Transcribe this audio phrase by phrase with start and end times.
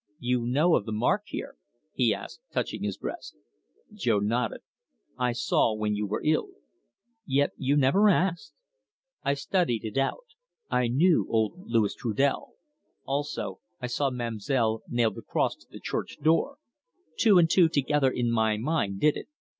[0.17, 1.57] "You know of the mark here?"
[1.93, 3.35] he asked, touching his breast.
[3.93, 4.61] Jo nodded.
[5.15, 6.49] "I saw, when you were ill."
[7.27, 8.55] "Yet you never asked!"
[9.23, 10.25] "I studied it out
[10.71, 12.55] I knew old Louis Trudel.
[13.05, 16.57] Also, I saw ma'm'selle nail the cross to the church door.
[17.15, 19.27] Two and two together in my mind did it.